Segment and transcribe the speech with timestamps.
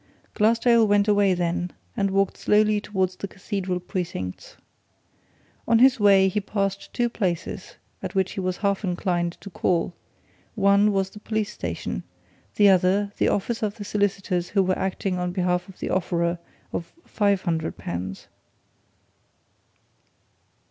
[0.33, 4.57] Glassdale went away then and walked slowly towards the Cathedral precincts.
[5.67, 9.93] On his way he passed two places at which he was half inclined to call
[10.55, 12.01] one was the police station;
[12.55, 16.39] the other, the office of the solicitors who were acting on behalf of the offerer
[16.73, 18.27] of five hundred pounds.